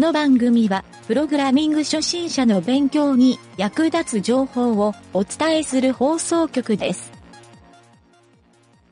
[0.00, 7.12] の番組は、プログラミング初心者の勉強に役立つ情報をお伝えする放送局です。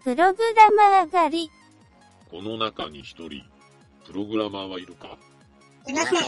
[0.05, 1.51] プログラマー狩り。
[2.31, 3.43] この中に一人、
[4.07, 5.17] プログラマーはいるか？
[5.87, 6.21] いません。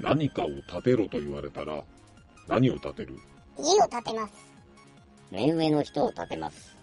[0.00, 1.84] 何かを建てろと言われたら、
[2.48, 3.18] 何を建てる？
[3.58, 4.32] 家を建てます。
[5.30, 6.74] 目上の人を立てます。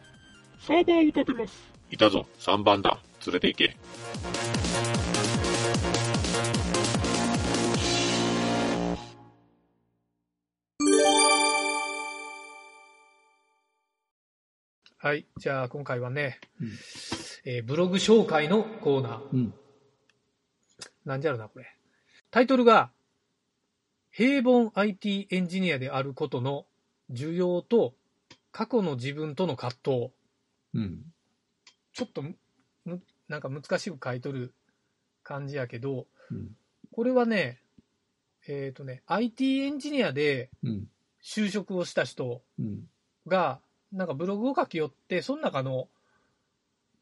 [0.60, 1.54] サーバーを建てます。
[1.90, 3.00] いたぞ、3番だ。
[3.26, 3.78] 連れて行け。
[15.04, 15.26] はい。
[15.38, 16.68] じゃあ、今回はね、うん
[17.44, 19.22] えーブログ紹介のコーナー。
[19.34, 19.54] うん。
[21.06, 21.66] なんじゃろな、これ。
[22.30, 22.92] タイトルが、
[24.12, 26.68] 平凡 IT エンジニアであることの
[27.12, 27.96] 需要と
[28.52, 30.12] 過去の自分との葛藤。
[30.76, 31.00] うん。
[31.94, 32.36] ちょっとむ、
[32.86, 34.54] むなんか難しく書いとる
[35.24, 36.56] 感じやけど、うん。
[36.92, 37.60] これはね、
[38.48, 40.88] えっ、とね、IT エンジニアでうん。
[41.24, 42.84] 就職をした人うん。
[43.26, 43.62] が、
[43.92, 45.88] なんかブログを書き寄って、その中の、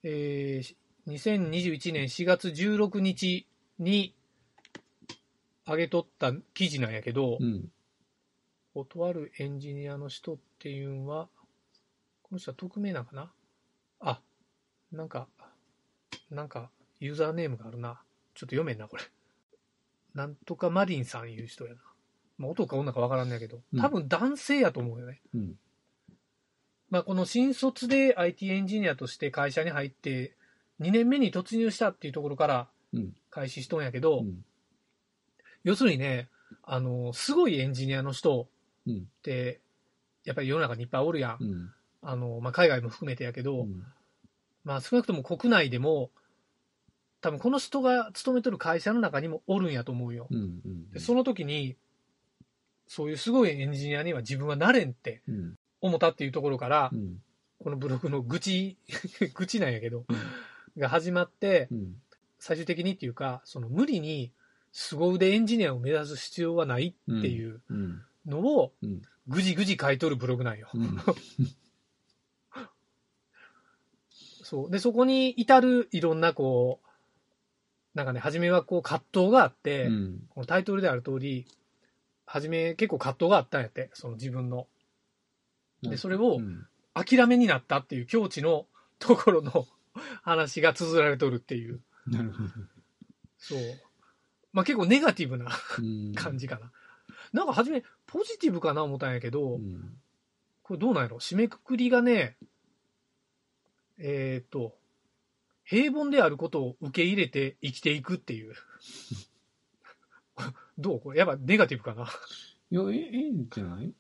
[0.03, 0.75] えー、
[1.07, 4.15] 2021年4月16日に
[5.65, 7.69] 上げとった記事なんやけど、うん。
[8.73, 11.27] こうとあるエンジニアの人っていうのは、
[12.23, 13.31] この人は匿名なんかな？
[13.99, 14.21] あ、
[14.91, 15.27] なんか、
[16.31, 18.01] なんか、ユーザーネームがあるな。
[18.35, 19.03] ちょっと読めんな、これ。
[20.13, 21.79] なんとかマリンさんいう人やな。
[22.37, 25.21] まあ、男か女かわからんねやけど、うん多分男性やと思うよね。
[25.33, 25.59] うん。
[26.89, 30.35] まあ、この新卒で IT エンジニアとして会社に入って、
[30.79, 33.13] 2年目に突入したっていうところからうん。
[33.29, 34.43] 開始しとんやけど、うん。
[35.63, 36.29] 要するにね、
[36.63, 38.47] あの、すごいエンジニアの人
[38.87, 38.97] うん。
[38.97, 39.61] って、
[40.25, 41.37] やっぱり世の中にいっぱいおるやん。
[41.39, 41.71] うん。
[42.01, 43.83] あの、まあ、海外も含めてやけど、うん。
[44.63, 46.09] まあ、少なくとも国内でも、
[47.21, 50.27] 多分この人が勤めとる会社の中にもおるんやと思うよ。
[50.31, 50.61] うん。
[50.65, 50.91] うん。
[50.91, 51.75] でその時に、
[52.87, 55.55] そういうすごいエンジニアには自分はなれんってうん。
[55.81, 57.21] 思ったっていうところからう、ん。
[57.59, 58.77] このブログの愚痴、
[59.35, 60.17] 愚痴なんやけど、うん
[60.77, 62.01] が始まって、うん。
[62.37, 64.31] 最終的にっていうか、その無理に
[64.71, 68.01] 凄腕エンジニアを目指す必要はないっていううん。
[68.25, 69.01] のをうん。
[69.27, 70.69] ぐじぐじ書いとるブログなんよ。
[70.73, 70.97] うん。
[74.09, 74.71] そう。
[74.71, 76.87] で、そこに至るいろんなこう、
[77.93, 80.21] なんかね、初めはこう葛藤があって、うん。
[80.29, 81.45] このタイトルである通り、
[82.25, 84.67] 初め結構葛藤があったんやって、その自分の。
[85.83, 86.67] で、それをうん。
[86.95, 88.65] 諦めになったっていう境地の
[88.97, 89.67] ところの
[90.23, 91.81] 話が綴られとるっていう。
[92.07, 92.49] なるほど。
[93.37, 93.59] そう。
[94.51, 96.13] まあ結構ネガティブなうん。
[96.15, 96.71] 感じかな。
[97.31, 99.97] なんか初めポジティブかな思ったんやけど、うん。
[100.63, 101.19] これどうなんやろ？
[101.19, 102.37] 締めくくりがね、
[103.97, 104.75] えっ、と、
[105.63, 108.55] 平凡であることを受け入れて生きていくっていう。
[110.77, 110.99] どう？
[110.99, 112.09] これやっぱネガティブかな？
[112.71, 113.93] いや、ええええんじゃない？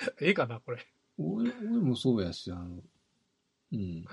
[0.20, 0.78] ええかなこれ。
[1.18, 2.82] 俺、俺もそうやし、あの、
[3.72, 4.04] うん。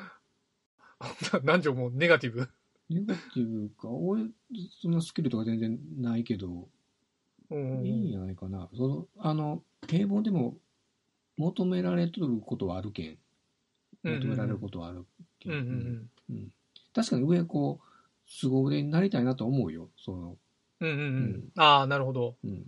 [1.43, 2.49] 何条もうネガティブ。
[2.89, 4.25] ネガティブか、俺、
[4.81, 6.69] そのスキルとか全然ないけど、
[7.49, 8.69] うんいいんじゃないかな。
[8.75, 10.57] その、あの、平凡でも
[11.37, 13.17] 求められとることはあるけん。
[14.03, 15.05] 求められることはある
[15.39, 16.09] けうんうんうん。
[16.29, 16.51] うん
[16.93, 19.89] 確かに上、こう、凄腕になりたいなと思うよ。
[19.97, 20.37] その、
[20.79, 21.51] うんうんううんん。
[21.55, 22.35] ああ、なるほど。
[22.43, 22.65] うん。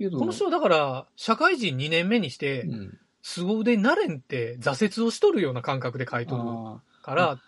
[0.00, 3.00] けど、この人はだから、社会人2年目にしてう、ん。
[3.22, 7.38] 凄腕になれんって挫折をしとるような感覚で書いとるあから、あ、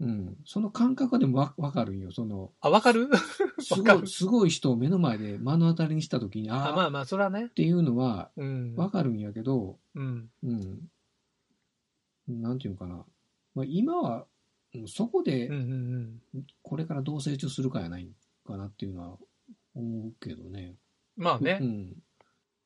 [0.00, 0.36] うん。
[0.46, 2.10] その感覚はでもわわかるんよ。
[2.12, 3.08] その、あ、わかる？
[3.60, 7.48] すわかるごい、すごい人を目の前で目の当たりにしたときに、ああ、あまあまあ、それはねっ。
[7.48, 8.76] ていうのはうん。
[8.76, 10.28] わかるんやけど、うん。
[10.42, 10.88] うん。
[12.28, 13.04] なんていうのかな。
[13.54, 14.26] まあ、今は、
[14.74, 15.50] うんそこで。
[16.62, 18.08] これからどう成長するかやない
[18.46, 19.18] かなっていうのは
[19.74, 20.76] 思うけどね。
[21.16, 21.58] まあね。
[21.60, 21.92] うん。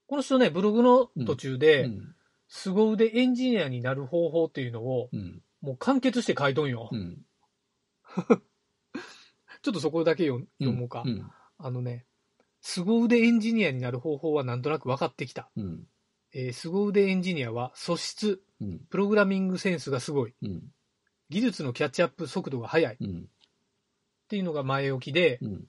[0.07, 2.15] この人ね、ブログの途中うで、ん。
[2.49, 5.43] 凄腕エンジニアになる方法っていうのを、うん。
[5.61, 6.89] もう完結して書いとんよ。
[6.93, 7.19] うん。
[9.63, 11.03] ちょっとそこだけ読読もうか。
[11.05, 11.31] うん。
[11.59, 12.07] あのね、
[12.61, 15.51] 凄腕エンジニアになる方法はなんとなく分かってきた。
[15.57, 15.87] うん。
[16.33, 18.81] えー凄腕エンジニアは素質、うん。
[18.91, 20.63] プログラミングセンスがすごい、うん。
[21.31, 23.29] 技術のキャッチアップ速度が速いっうん。
[24.29, 25.69] ていうのが前置きで、うん。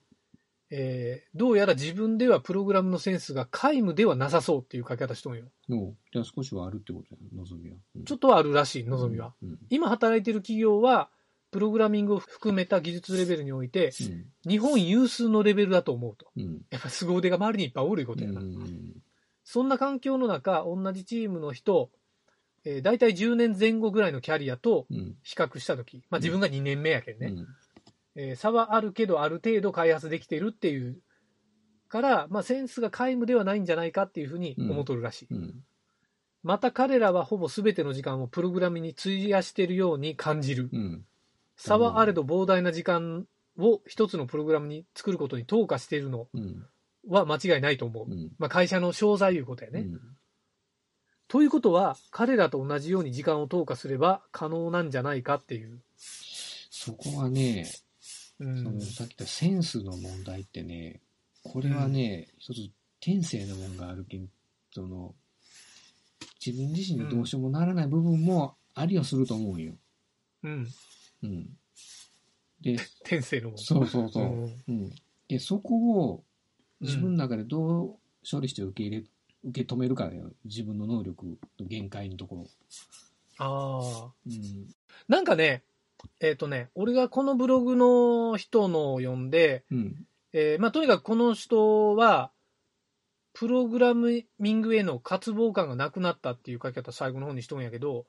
[0.70, 5.44] えーどうやら自分ではプログラムのセンスが皆無ではなさそうっていう書き方しとんよ。
[5.68, 7.76] の、じゃあ少しはあるってことやな、望みは。
[7.96, 9.34] うんちょっとはあるらしい、望みは。。
[9.42, 9.58] うん。
[9.70, 11.10] 今働いてる企業は、
[11.50, 14.26] プログラミングを含めた技術レベルにおいて、うん。
[14.50, 16.26] 日本有数のレベルだと思うと。
[16.36, 16.62] うん。
[16.70, 18.40] やっぱ凄腕が周りにいっぱいおるいうことやな。
[18.40, 19.02] うん。
[19.44, 21.90] そんな環境の中、同じチームの人、
[22.64, 25.16] えー、大体10年前後ぐらいのキャリアとうん。
[25.22, 27.32] 比較したとき、まあ自分が2年目やけんね。
[28.16, 28.22] うん。
[28.22, 30.98] えー差はあるけどある程度開発できてるっていう
[31.88, 35.28] から、まあ、センスが皆無ではないんじゃないかっていうふうに思っとるらしい。
[35.30, 35.54] うん。
[36.42, 40.68] また彼らはほぼ全ての時間をプログラムに費やしているように感じる。
[40.72, 41.04] うん。
[41.56, 43.26] 差はあれど膨大な時間
[43.58, 46.66] を一つのプログラムに作ることに投下しているのうん。
[47.08, 48.06] は間違いないと思う。
[48.10, 48.30] うん。
[48.38, 49.80] まあ、会社の商材いうことやね。
[49.80, 50.00] うん
[51.30, 55.82] ということは、彼らと同じように時間を投下すれば可能なんじゃないかっていう。
[55.98, 57.66] そこはね、
[58.40, 61.00] うんそのさっき言ったセンスの問題ってね、
[61.42, 62.70] これはね、一つ
[63.00, 64.28] 天性のもんがあるけん、
[64.72, 65.14] その、
[66.44, 69.72] 自分自身でどうしようもならない部分もありはすると思うよ。
[70.42, 70.68] うん。
[71.22, 71.58] うん。
[72.60, 73.58] で、 天性のもん。
[73.58, 74.24] そうそうそう。
[74.24, 74.92] うんうん。
[75.26, 76.24] で、そこを
[76.80, 77.98] 自分の中でどう
[78.28, 79.04] 処理して受け入れ、
[79.44, 80.30] 受け止めるかだよ。
[80.44, 82.46] 自分の能力の限界のところ。
[83.38, 84.12] ああ。
[84.26, 84.74] うん。
[85.08, 85.62] なんかね、
[86.20, 90.06] えっ、とね、俺がこのブログの人のを読んで、うん。
[90.32, 92.30] えーまあ、とにかくこの人は、
[93.32, 98.06] プログラミングへの渇望感がなくなったっていう書き方最後の方にしとんやけど、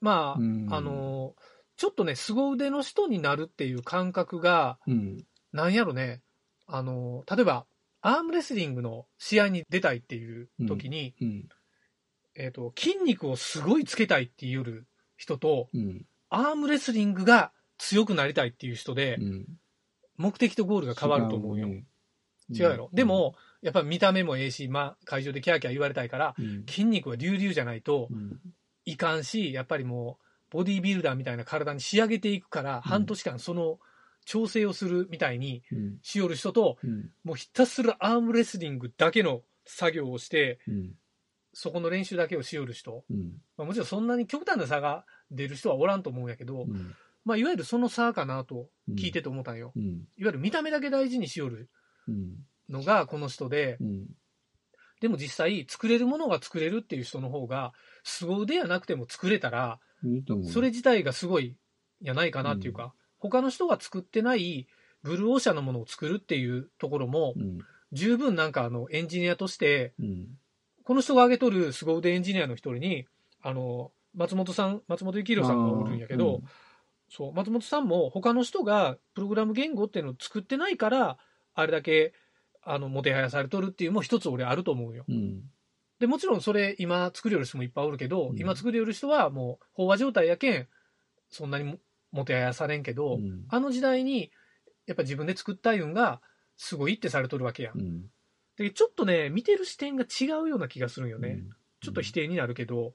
[0.00, 1.34] まあ、うんあの、
[1.76, 5.24] ちょっとね、凄腕の人になるっていう感覚が、うん。
[5.52, 6.20] なんやろね、
[6.66, 7.66] あの、例えば、
[8.00, 11.48] アームレスリングの試合に出たいっていう時に、うん。
[12.34, 14.86] えっ、と、筋肉をすごいつけたいっていうる
[15.18, 16.06] 人と、うん。
[16.30, 19.46] アームレスリングが強くなりたいっていう人で、うん。
[20.16, 21.68] 目的とゴールが変わると思うよ。
[21.68, 21.84] ね
[22.50, 22.88] 違うやろ？
[22.94, 26.64] で、も、やっぱ見た目もええし、まあ、会場でキャーキャー言われたいから、うん。
[26.66, 28.40] 筋肉は隆々じゃないとうん。
[28.86, 33.78] いかんし、やっぱりもう、ボディービルダーみたいな体に仕上げていくから、半年間その
[34.24, 35.98] 調整をするみたいにうん。
[36.02, 37.10] しよる人と、うん。
[37.22, 40.97] もうひたすらアームレスリングだけの作業をして、うん。
[41.60, 43.04] そこの練習だけをしよる人。
[43.10, 43.32] うん。
[43.56, 46.94] まあ、もちろんそんなに極端な差が出る人はおらんと思うんやけど、うん。
[47.24, 49.72] まあ、いわゆるその差かなと聞いてて思ったんよ。
[49.74, 49.82] うん。
[49.82, 51.68] いわゆる見た目だけ大事にしよる
[52.06, 52.36] うん。
[52.68, 54.06] のがこの人で、うん。
[55.00, 57.72] でも実際作れるものが作れるっていう人の方が、
[58.04, 59.80] 凄腕やなくても作れたら。
[60.52, 61.56] それ自体がすごい
[62.00, 64.68] やないかなっていうか、他の人が作ってない
[65.02, 67.58] ブルーオーシャンのものを作るっていうところも、うん。
[67.90, 70.26] 十分なんかあのエンジニアとして、うん。
[70.88, 73.06] この人が挙げとる凄腕エンジニアの一人に、
[73.42, 76.40] あの、松本さん、松本幸宏さんがおるんやけど、
[77.10, 81.18] そう、松本さんも他の人がプログラム言語っていうのを作ってないから、
[81.54, 82.14] あれだけ、
[82.62, 85.04] あの、もてはやされとるっていうのも一つ俺あると思うよ。
[85.06, 85.42] うん。
[86.00, 90.68] で、もちろんそれ今作りよる人もいっぱいおるけど、うん今作りよる人はもう飽和状態やけん、
[91.28, 91.76] そんなにも
[92.12, 93.44] もてはやされんけど、うん。
[93.50, 94.30] あの時代に、
[94.86, 96.22] やっぱ自分で作ったいうんが、
[96.56, 98.08] すごいってされとるわけやん。
[98.74, 101.28] ちょっとね、見てる視点が違うような気がするんよね。
[101.28, 101.50] うん。
[101.80, 102.94] ちょっと否定になるけど、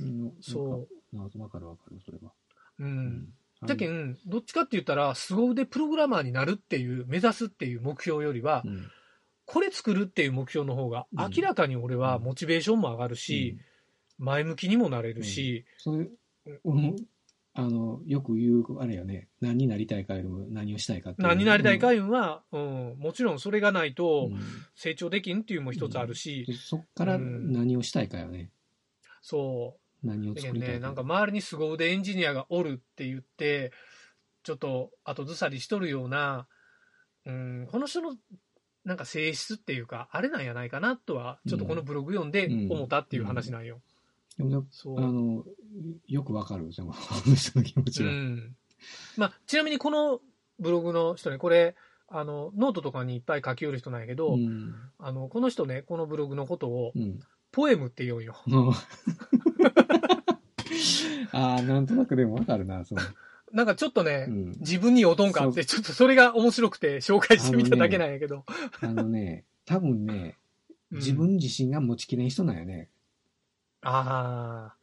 [0.00, 0.32] うん。
[0.40, 1.20] そうう。
[1.20, 2.32] わかるわかる、それは。
[2.78, 2.84] う。。
[2.84, 3.28] うん
[3.66, 8.90] だけん、どっちかって言ったら、凄腕プログラマーになるっていう、目指すっていう目標よりは、うん。
[9.46, 13.56] これ作るっていう目標の方が、うん明らかに俺はモチベーションも上がるし、
[14.18, 16.08] 前向きにもなれるし、それ、
[16.64, 16.96] 俺も、
[17.58, 21.28] あの、よく言う、あれよね、何になりたいかよりも何をしたいかっていう。
[21.28, 24.38] 何になりたいかいうんは、うん、もちろんそれがないとうん。
[24.74, 28.50] 成長できんっていうのも一つあるし、でそっから何をしたいかよね。
[29.22, 30.06] そう。
[30.06, 30.80] 何を作りたいか。
[30.80, 33.72] なんか周りに凄腕エンジニアがおるって言って、
[34.42, 36.46] ちょっと後ずさりしとるような、
[37.24, 38.16] うん、この人の
[38.84, 43.80] なんか性質っていうか、あれなんやないかなとは、ちょっとこのブログ読んで思ったっていう話なんよ。
[44.36, 44.98] でもねそう。
[44.98, 45.44] あの、
[46.06, 48.10] よくわかる、でも、 あの人の気持ちは。
[48.10, 48.56] うん。
[49.16, 50.20] まあ、ちなみにこの
[50.58, 51.74] ブログの人ね、これ、
[52.08, 54.74] あの、ノートとかにいっぱい書き寄る人なんやけど、うん。
[54.98, 57.18] あの、この人ね、このブログのことを、うん。
[57.50, 58.36] ポエムって言うんよ。
[58.46, 58.72] も う
[61.32, 62.98] ああ、なんとなくでもわかるな、そう。
[63.52, 64.52] なんかちょっとね、うん。
[64.58, 68.44] 自分におとんかって、ちょっとそれが面白くて紹介してみただけなんやけど。
[68.80, 70.46] あのね、多分ね、うん
[70.92, 72.88] 自分自身が持ちきれん人なんやね。
[73.86, 74.76] ああ。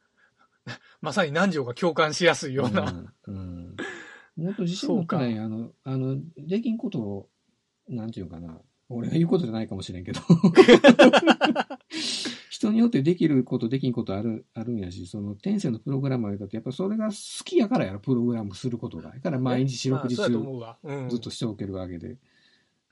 [1.01, 3.09] まさに南條が共感しやすいような。
[3.27, 3.35] うん。
[3.35, 3.75] うん。
[4.37, 7.29] もっと自信持ってない、あの、あの、できんことを、
[7.89, 8.57] なんていうかな。
[8.89, 10.21] 俺が言うことじゃないかもしれんけど。
[12.49, 19.11] 人によってできること、できんことある、あるんやし、その、天性のプログラマーだと、やっぱそれが好きやからやろ、プログラムすることが。
[19.11, 20.29] だから毎日四六時中。
[21.09, 22.07] ずっとしておけるわけで。
[22.11, 22.19] う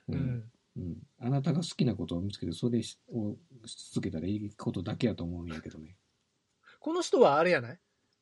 [0.08, 0.50] うんん。
[0.76, 0.96] うん。
[1.20, 5.96] あなたが好きなことを見つけて、それをし続けたらいいことだけやと思うんやけどね。
[6.82, 7.78] この人はあれやない？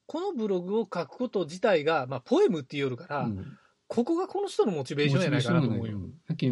[0.07, 3.59] このブログを書くこと自体が、まあ、ポエムって言うから、うん。
[3.89, 5.93] ここがこの人のモチベーションやないかなと思うよ。
[5.93, 5.99] よ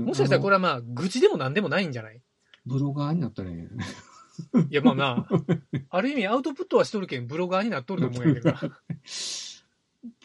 [0.01, 2.21] もしかしたらこれれはまあ、愚痴でも何でもないんじゃない？
[2.67, 5.43] ブロガーになったらええんやいや、まあまあ、
[5.91, 8.61] ある意味アウトプットはしとるけん、ブロガーになっとると思うんやけどな。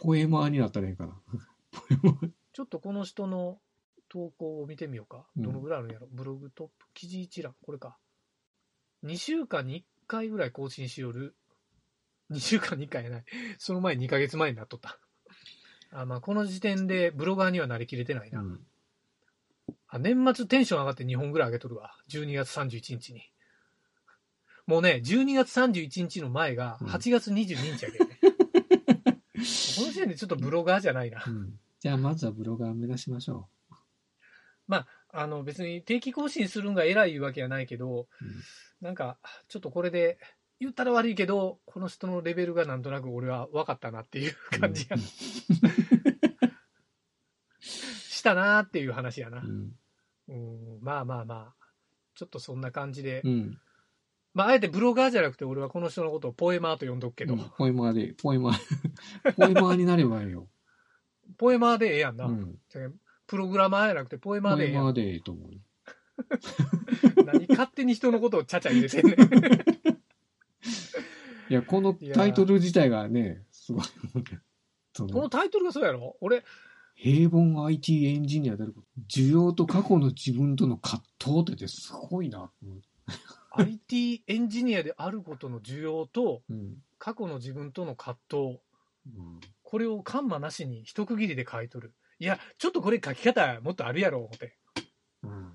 [0.01, 1.13] ポエマーになったらええんかな。
[2.53, 3.57] ちょっとこの人の
[4.09, 5.25] 投稿を見てみようか。
[5.35, 7.97] うんどのぐらいあるんやろ、ブログトップ、記事一覧、これか。
[9.03, 11.35] 2週間に1回ぐらい更新しよる。
[12.31, 13.23] 2週間に1回やない。
[13.57, 14.99] その前2ヶ月前になっとった。
[15.91, 18.39] あまあ、この時点でブロガーにはなりきれてないな。
[18.41, 18.65] うん。
[19.87, 21.95] あ年末テンション上がって2本ぐらい上げとるわ。
[22.09, 23.21] 12月31日に。
[24.65, 28.19] もうね、12月31日の前がうん8月22日やけどね。
[28.23, 31.29] この時点でちょっとブロガーじゃないなう。
[31.29, 31.59] ん。
[31.79, 33.49] じゃあ、まずはブロガー目指しましょ
[35.15, 38.27] あの別に定期更新するんが偉いわけじゃないけど、うん
[38.81, 40.17] なんかちょっとこれで
[40.63, 44.59] 言ったら悪いけどこの人のレベルがなんとなく俺は分かったなっていうう。
[44.61, 44.95] 感じや、
[47.59, 49.73] したなーっていう話やなう、ん。
[50.29, 51.65] うん、まあまあまあ
[52.15, 53.59] ちょっとそんな感じで、うん。
[54.33, 60.47] まああえてブロガーじゃなくて俺はこの人のことをポエマーと呼んどくけど、うんポエマーで、ポエマー、 ポエマーになればいいよ。
[61.37, 62.57] ポエマーでええやんな、うん。
[63.27, 65.59] プログラマーじゃなくてポエマーでええやんポエマーでいいと思うよ。
[67.25, 69.82] 何勝手に人のことをちゃちゃ入れてんねん
[71.53, 74.39] いや、このタイトル自体がね、すごいもんね。
[74.91, 76.17] そこのの、タイトルがそうやろ？
[76.19, 76.43] 俺
[76.95, 78.87] 平凡 IT エンジニアであること。
[79.07, 82.49] 需要と過去の自分との葛藤っててすごいな。
[83.51, 86.77] IT エンジニアであることの需要とうん。
[86.97, 88.41] 過去の自分との葛藤
[89.15, 89.39] うん。
[89.61, 94.57] これをカンマなしに一区切りで書いとるいやちょっとこれ書き方もっとあるやろ思って
[95.21, 95.51] うん。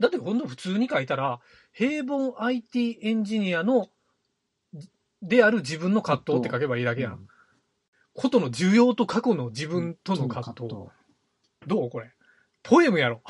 [0.00, 1.40] だって今度普通に書いたら
[1.72, 3.88] 平凡 IT エンジニアの
[5.26, 7.26] である自分の葛藤って書けばいいだけやん、
[8.14, 10.68] ことの需要と過去の自分との葛藤、
[11.66, 12.10] どうこれ？
[12.62, 13.22] ポエムやろ。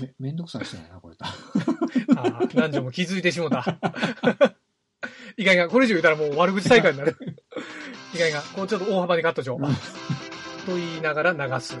[0.00, 1.16] め、めんどくさい人やな、これ。
[1.22, 1.24] あ
[2.16, 3.78] あ何女も気づいてしもた。
[5.36, 7.16] いかんいかんこれ以上言うたらもう悪口大会になる。
[8.14, 9.74] いかんいかんこうちょっと大幅にカットしよう、うん。
[9.74, 11.76] と言いながら流す。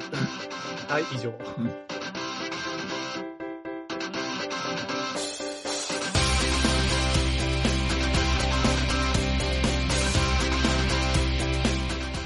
[0.88, 1.32] はい以上、